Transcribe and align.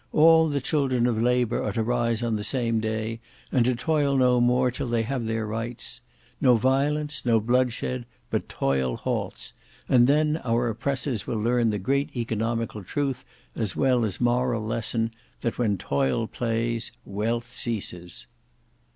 All 0.13 0.49
the 0.49 0.61
children 0.61 1.05
of 1.05 1.21
Labour 1.21 1.61
are 1.61 1.73
to 1.73 1.83
rise 1.83 2.23
on 2.23 2.35
the 2.35 2.43
same 2.43 2.79
day, 2.79 3.19
and 3.51 3.63
to 3.65 3.75
toil 3.75 4.17
no 4.17 4.41
more, 4.41 4.71
till 4.71 4.87
they 4.87 5.03
have 5.03 5.25
their 5.25 5.45
rights. 5.45 6.01
No 6.41 6.55
violence, 6.57 7.23
no 7.23 7.39
bloodshed, 7.39 8.07
but 8.31 8.49
toil 8.49 8.97
halts, 8.97 9.53
and 9.87 10.07
then 10.07 10.37
our 10.43 10.67
oppressors 10.69 11.27
will 11.27 11.37
learn 11.37 11.69
the 11.69 11.77
great 11.77 12.09
economical 12.17 12.83
truth 12.83 13.23
as 13.55 13.75
well 13.75 14.03
as 14.03 14.19
moral 14.19 14.65
lesson, 14.65 15.11
that 15.41 15.59
when 15.59 15.77
Toil 15.77 16.25
plays 16.25 16.91
Wealth 17.05 17.45
ceases." 17.47 18.25